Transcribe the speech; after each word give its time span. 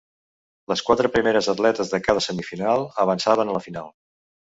Les 0.73 0.81
quatre 0.87 1.11
primeres 1.17 1.51
atletes 1.55 1.93
de 1.93 2.01
cada 2.09 2.25
semifinal 2.31 2.89
avançaven 3.07 3.53
a 3.57 3.61
la 3.61 3.67
final. 3.71 3.97